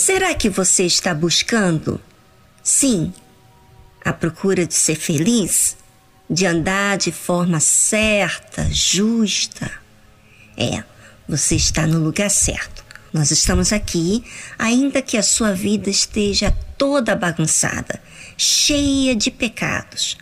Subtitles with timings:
[0.00, 2.00] Será que você está buscando?
[2.62, 3.12] Sim,
[4.02, 5.76] a procura de ser feliz,
[6.28, 9.70] de andar de forma certa, justa.
[10.56, 10.82] É,
[11.28, 12.82] você está no lugar certo.
[13.12, 14.24] Nós estamos aqui,
[14.58, 18.02] ainda que a sua vida esteja toda bagunçada,
[18.38, 20.16] cheia de pecados.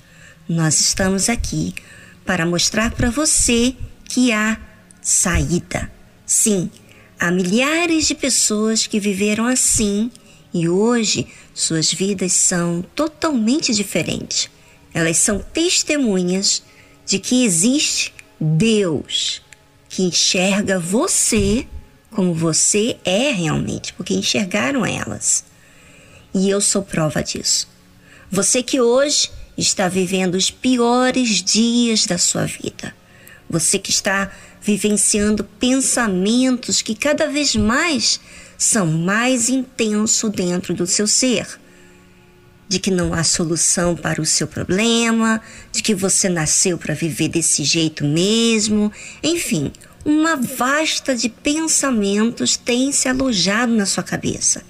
[0.49, 1.73] Nós estamos aqui
[2.27, 4.59] para mostrar para você que há
[5.01, 5.89] saída.
[6.27, 6.69] Sim,
[7.19, 10.11] há milhares de pessoas que viveram assim
[10.53, 14.49] e hoje suas vidas são totalmente diferentes.
[14.95, 16.63] Elas são testemunhas
[17.05, 19.43] de que existe Deus
[19.89, 21.67] que enxerga você
[22.11, 25.45] como você é realmente, porque enxergaram elas.
[26.35, 27.69] E eu sou prova disso.
[28.31, 32.95] Você que hoje está vivendo os piores dias da sua vida.
[33.49, 34.31] Você que está
[34.69, 38.21] vivenciando pensamentos que cada vez mais
[38.59, 41.47] são mais intensos dentro do seu ser.
[42.69, 45.41] De que não há solução para o seu problema,
[45.73, 49.73] de que você nasceu para viver desse jeito mesmo, enfim,
[50.05, 54.63] uma vasta de pensamentos tem se alojado na sua cabeça.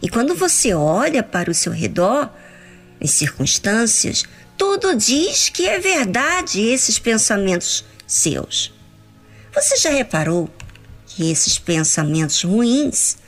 [0.00, 2.30] E quando você olha para o seu redor,
[2.98, 4.24] as circunstâncias,
[4.56, 8.77] tudo diz que é verdade esses pensamentos seus.
[9.60, 10.48] Você já reparou
[11.04, 13.18] que esses pensamentos ruins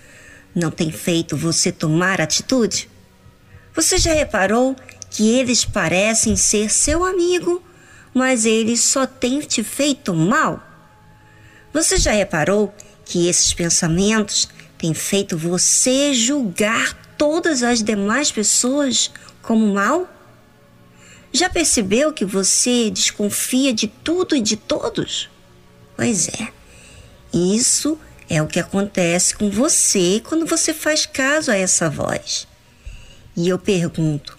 [0.55, 2.89] não têm feito você tomar atitude?
[3.75, 4.77] Você já reparou
[5.11, 7.61] que eles parecem ser seu amigo,
[8.15, 10.63] mas eles só têm te feito mal?
[11.73, 12.73] Você já reparou
[13.05, 19.11] que esses pensamentos têm feito você julgar todas as demais pessoas
[19.43, 20.09] como mal?
[21.33, 25.29] Já percebeu que você desconfia de tudo e de todos?
[26.01, 26.49] Pois é,
[27.31, 32.49] isso é o que acontece com você quando você faz caso a essa voz.
[33.37, 34.39] E eu pergunto: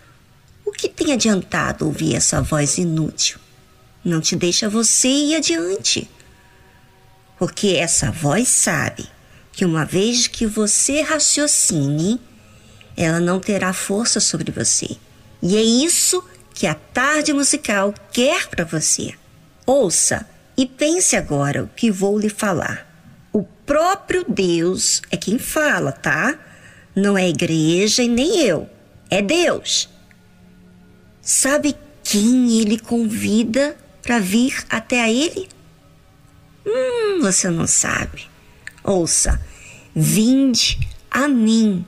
[0.66, 3.38] o que tem adiantado ouvir essa voz inútil?
[4.04, 6.10] Não te deixa você ir adiante.
[7.38, 9.08] Porque essa voz sabe
[9.52, 12.20] que uma vez que você raciocine,
[12.98, 14.98] ela não terá força sobre você.
[15.44, 19.14] E é isso que a tarde musical quer para você.
[19.64, 20.28] Ouça
[20.62, 22.88] e pense agora o que vou lhe falar.
[23.34, 26.38] O próprio Deus é quem fala, tá?
[26.96, 28.70] Não é a igreja e nem eu.
[29.10, 29.90] É Deus.
[31.20, 35.50] Sabe quem ele convida para vir até a ele?
[36.64, 38.30] Hum, você não sabe.
[38.84, 39.42] Ouça:
[39.96, 40.80] Vinde
[41.10, 41.84] a mim,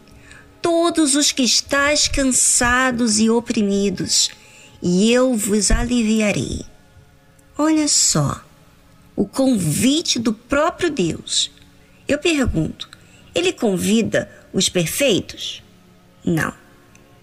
[0.64, 4.32] todos os que estáis cansados e oprimidos,
[4.82, 6.66] e eu vos aliviarei.
[7.56, 8.44] Olha só,
[9.16, 11.52] o convite do próprio Deus.
[12.08, 12.90] Eu pergunto:
[13.34, 15.64] ele convida os perfeitos?
[16.24, 16.54] Não.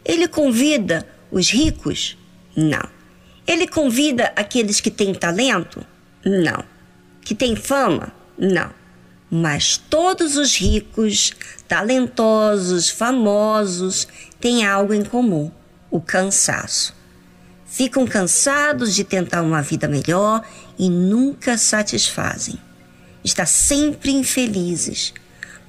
[0.05, 2.17] Ele convida os ricos?
[2.57, 2.89] Não.
[3.47, 5.85] Ele convida aqueles que têm talento?
[6.25, 6.65] Não.
[7.23, 8.13] Que têm fama?
[8.37, 8.73] Não.
[9.31, 11.33] Mas todos os ricos,
[11.69, 14.09] talentosos, famosos
[14.41, 15.51] têm algo em comum:
[15.91, 17.00] o cansaço.
[17.71, 20.43] Ficam cansados de tentar uma vida melhor
[20.77, 22.59] e nunca satisfazem.
[23.23, 25.15] Está sempre infelizes.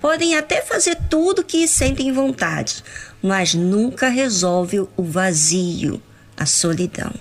[0.02, 2.84] Podem até fazer tudo que sentem vontade,
[3.22, 6.02] mas nunca resolve o vazio,
[6.36, 7.14] a solidão.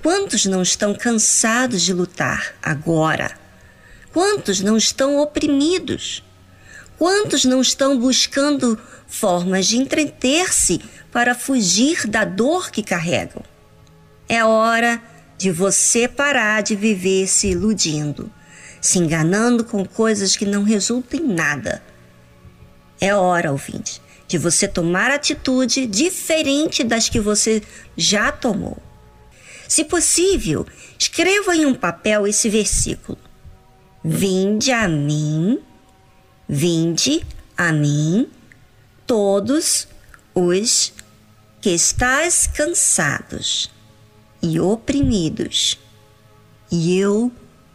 [0.00, 3.36] Quantos não estão cansados de lutar agora?
[4.12, 6.22] Quantos não estão oprimidos?
[6.96, 8.78] Quantos não estão buscando
[9.08, 13.42] formas de entreter-se para fugir da dor que carregam?
[14.28, 15.00] É hora
[15.38, 18.30] de você parar de viver se iludindo,
[18.80, 21.82] se enganando com coisas que não resultam em nada.
[23.00, 27.62] É hora, ouvinte, de você tomar atitude diferente das que você
[27.96, 28.78] já tomou.
[29.68, 30.66] Se possível,
[30.98, 33.18] escreva em um papel esse versículo.
[34.02, 35.60] Vinde a mim,
[36.48, 37.24] vinde
[37.56, 38.28] a mim,
[39.06, 39.86] todos
[40.34, 40.92] os
[41.60, 43.75] que estáis cansados
[44.46, 45.78] e oprimidos,
[46.70, 47.30] e eu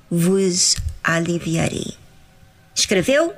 [0.09, 1.93] vos aliviarei.
[2.73, 3.33] Escreveu?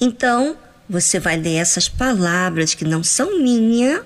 [0.00, 0.56] Então,
[0.88, 4.04] você vai ler essas palavras que não são minha,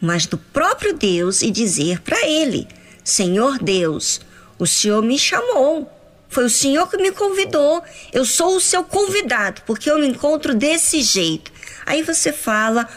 [0.00, 2.66] mas do próprio Deus e dizer para ele:
[3.02, 4.20] Senhor Deus,
[4.58, 5.90] o Senhor me chamou
[6.34, 7.80] foi o Senhor que me convidou.
[8.12, 11.52] Eu sou o seu convidado, porque eu me encontro desse jeito.
[11.86, 12.88] Aí você fala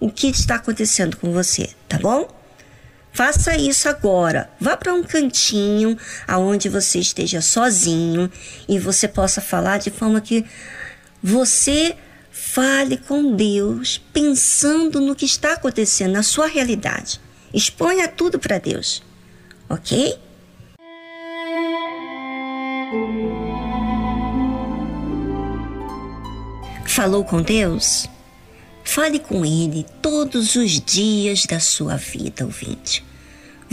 [0.00, 2.26] o que está acontecendo com você, tá bom?
[3.16, 4.48] Faça isso agora.
[4.60, 5.98] Vá para um cantinho
[6.28, 8.30] aonde você esteja sozinho
[8.68, 10.44] e você possa falar de forma que
[11.22, 11.96] você
[12.38, 17.18] Fale com Deus pensando no que está acontecendo na sua realidade.
[17.52, 19.02] Exponha tudo para Deus,
[19.70, 20.18] ok?
[26.84, 28.06] Falou com Deus?
[28.84, 33.05] Fale com Ele todos os dias da sua vida, ouvinte.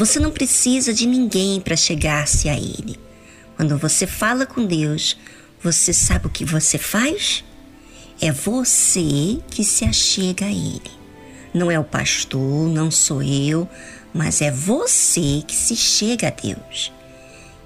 [0.04, 3.00] Você não precisa de ninguém para chegar-se a Ele.
[3.56, 5.18] Quando você fala com Deus,
[5.62, 7.42] você sabe o que você faz?
[8.20, 10.92] É você que se achega a Ele.
[11.54, 13.66] Não é o pastor, não sou eu,
[14.14, 16.92] mas é você que se chega a Deus.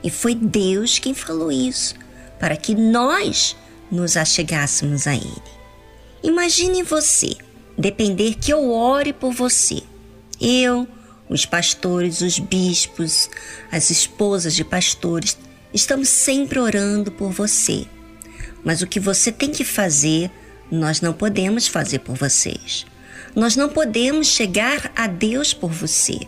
[0.03, 1.95] E foi Deus quem falou isso,
[2.39, 3.57] para que nós
[3.91, 5.51] nos achegássemos a Ele.
[6.21, 7.35] Imagine você
[7.75, 9.81] depender que eu ore por você.
[10.39, 10.87] Eu,
[11.29, 13.29] os pastores, os bispos,
[13.71, 15.37] as esposas de pastores,
[15.73, 17.85] estamos sempre orando por você.
[18.63, 20.31] Mas o que você tem que fazer
[20.69, 22.85] nós não podemos fazer por vocês.
[23.35, 26.19] Nós não podemos chegar a Deus por você.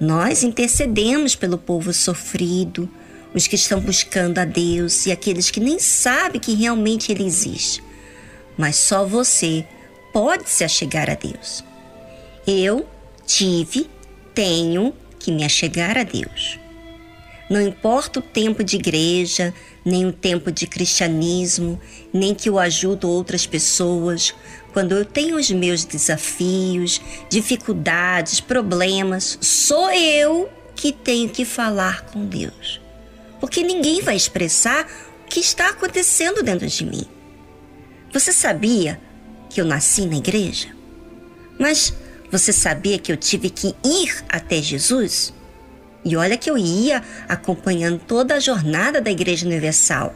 [0.00, 2.88] Nós intercedemos pelo povo sofrido,
[3.34, 7.82] os que estão buscando a Deus e aqueles que nem sabem que realmente Ele existe.
[8.56, 9.66] Mas só você
[10.12, 11.62] pode se achegar a Deus.
[12.46, 12.86] Eu
[13.26, 13.88] tive,
[14.40, 16.58] tenho que me achegar a Deus.
[17.50, 19.52] Não importa o tempo de igreja,
[19.84, 21.78] nem o tempo de cristianismo,
[22.10, 24.34] nem que eu ajudo outras pessoas.
[24.72, 32.24] Quando eu tenho os meus desafios, dificuldades, problemas, sou eu que tenho que falar com
[32.24, 32.80] Deus.
[33.40, 34.86] Porque ninguém vai expressar
[35.22, 37.04] o que está acontecendo dentro de mim.
[38.10, 38.98] Você sabia
[39.50, 40.68] que eu nasci na igreja?
[41.58, 41.92] Mas
[42.30, 45.34] você sabia que eu tive que ir até Jesus?
[46.04, 50.14] E olha que eu ia acompanhando toda a jornada da Igreja Universal.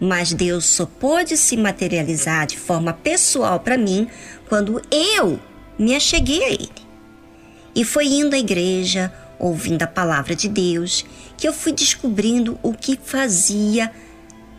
[0.00, 4.08] Mas Deus só pôde se materializar de forma pessoal para mim
[4.48, 5.38] quando eu
[5.78, 6.84] me acheguei a Ele.
[7.74, 11.04] E foi indo à igreja, ouvindo a palavra de Deus,
[11.36, 13.90] que eu fui descobrindo o que fazia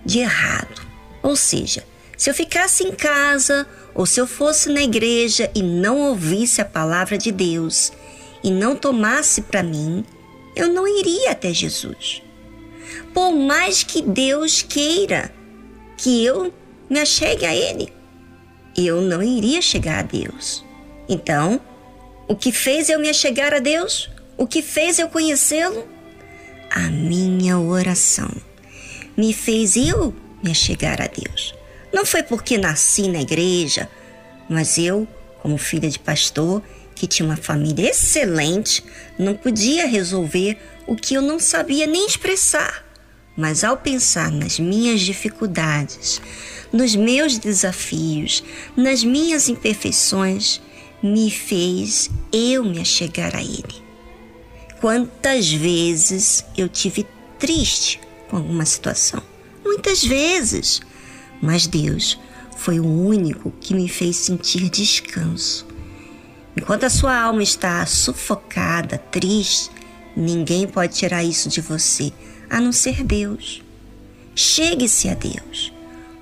[0.04, 0.82] de errado.
[1.24, 1.84] Ou seja,
[2.18, 6.66] se eu ficasse em casa ou se eu fosse na igreja e não ouvisse a
[6.66, 7.92] palavra de Deus
[8.44, 10.04] e não tomasse para mim,
[10.56, 12.22] eu não iria até Jesus.
[13.14, 15.34] Por mais que Deus queira
[15.98, 16.54] que eu
[16.90, 17.92] me achegue a Ele,
[18.78, 20.64] eu não iria chegar a Deus.
[21.08, 21.60] Então,
[22.28, 24.10] o que fez eu me achegar a Deus?
[24.38, 25.88] O que fez eu conhecê-lo?
[26.70, 28.30] A minha oração
[29.16, 30.14] me fez eu
[30.44, 31.55] me achegar a Deus.
[31.96, 33.90] Não foi porque nasci na igreja,
[34.50, 35.08] mas eu,
[35.42, 36.62] como filha de pastor,
[36.94, 38.84] que tinha uma família excelente,
[39.18, 42.84] não podia resolver o que eu não sabia nem expressar.
[43.38, 46.22] Mas ao pensar nas minhas dificuldades,
[46.70, 48.44] nos meus desafios,
[48.76, 50.60] nas minhas imperfeições,
[51.02, 53.82] me fez eu me achegar a Ele.
[54.82, 57.08] Quantas vezes eu tive
[57.40, 59.24] triste com alguma situação?
[59.64, 60.82] Muitas vezes.
[61.42, 62.20] Mas Deus
[62.58, 65.66] foi o único que me fez sentir descanso
[66.58, 69.70] Enquanto a sua alma está sufocada, triste,
[70.16, 72.14] ninguém pode tirar isso de você,
[72.50, 73.62] a não ser Deus.
[74.34, 75.74] Chegue-se a Deus.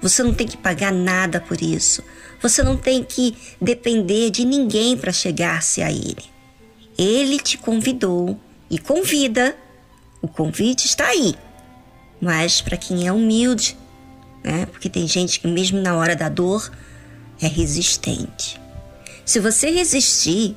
[0.01, 2.03] Você não tem que pagar nada por isso.
[2.41, 6.25] Você não tem que depender de ninguém para chegar-se a Ele.
[6.97, 8.39] Ele te convidou
[8.69, 9.55] e convida.
[10.19, 11.35] O convite está aí.
[12.19, 13.77] Mas para quem é humilde,
[14.43, 14.65] né?
[14.65, 16.71] Porque tem gente que mesmo na hora da dor
[17.41, 18.59] é resistente.
[19.25, 20.55] Se você resistir,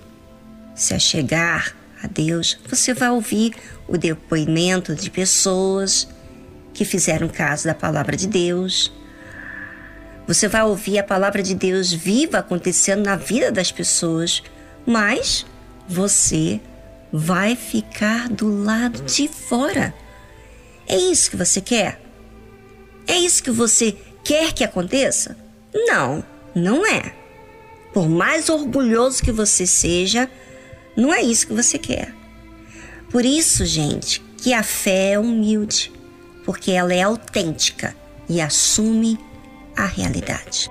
[0.75, 3.55] se achegar a Deus, você vai ouvir
[3.89, 6.09] o depoimento de pessoas
[6.75, 8.93] que fizeram caso da palavra de Deus.
[10.27, 14.43] Você vai ouvir a palavra de Deus viva acontecendo na vida das pessoas,
[14.85, 15.47] mas
[15.89, 16.61] você
[17.13, 19.95] vai ficar do lado de fora.
[20.87, 22.06] É isso que você quer?
[23.07, 25.37] É isso que você quer que aconteça?
[25.73, 27.15] Não, não é.
[27.93, 30.29] Por mais orgulhoso que você seja,
[30.97, 32.13] não é isso que você quer.
[33.11, 35.93] Por isso, gente, que a fé é humilde,
[36.45, 37.95] porque ela é autêntica
[38.29, 39.19] e assume
[39.77, 40.71] a realidade.